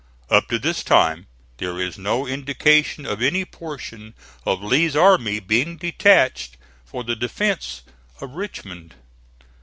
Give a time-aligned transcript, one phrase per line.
[0.31, 1.27] Up to this time
[1.57, 4.15] there is no indication of any portion
[4.47, 7.83] of Lee's army being detached for the defence
[8.19, 8.95] of Richmond.